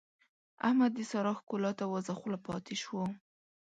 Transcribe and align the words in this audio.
احمد 0.67 0.91
د 0.95 0.99
سارا 1.11 1.33
ښکلا 1.39 1.71
ته 1.79 1.83
وازه 1.91 2.13
خوله 2.19 2.37
پاته 2.45 2.73
شو. 2.83 2.99